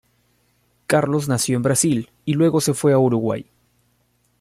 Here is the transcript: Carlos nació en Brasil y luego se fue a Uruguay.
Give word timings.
Carlos 0.87 1.29
nació 1.29 1.57
en 1.57 1.61
Brasil 1.61 2.09
y 2.25 2.33
luego 2.33 2.59
se 2.59 2.73
fue 2.73 2.91
a 2.91 2.97
Uruguay. 2.97 3.51